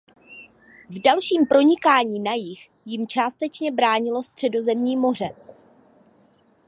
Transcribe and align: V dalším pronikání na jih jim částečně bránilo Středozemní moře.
V 0.89 1.01
dalším 1.01 1.45
pronikání 1.45 2.19
na 2.19 2.33
jih 2.33 2.69
jim 2.85 3.07
částečně 3.07 3.71
bránilo 3.71 4.23
Středozemní 4.23 4.97
moře. 4.97 5.29